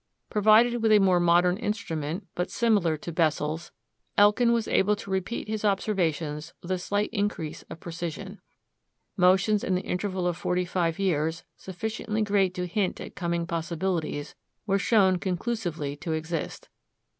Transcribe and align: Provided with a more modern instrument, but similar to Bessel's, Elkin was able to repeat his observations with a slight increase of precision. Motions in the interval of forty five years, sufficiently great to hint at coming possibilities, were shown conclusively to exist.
Provided 0.31 0.81
with 0.81 0.91
a 0.91 0.97
more 0.97 1.19
modern 1.19 1.57
instrument, 1.57 2.25
but 2.33 2.49
similar 2.49 2.97
to 2.97 3.11
Bessel's, 3.11 3.71
Elkin 4.17 4.51
was 4.51 4.67
able 4.67 4.95
to 4.95 5.11
repeat 5.11 5.47
his 5.47 5.63
observations 5.63 6.55
with 6.59 6.71
a 6.71 6.79
slight 6.79 7.11
increase 7.13 7.61
of 7.69 7.79
precision. 7.79 8.41
Motions 9.15 9.63
in 9.63 9.75
the 9.75 9.81
interval 9.83 10.25
of 10.25 10.35
forty 10.35 10.65
five 10.65 10.97
years, 10.97 11.43
sufficiently 11.55 12.23
great 12.23 12.55
to 12.55 12.65
hint 12.65 12.99
at 12.99 13.13
coming 13.13 13.45
possibilities, 13.45 14.33
were 14.65 14.79
shown 14.79 15.19
conclusively 15.19 15.95
to 15.97 16.13
exist. 16.13 16.67